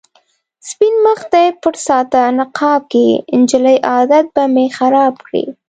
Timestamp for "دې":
1.33-1.45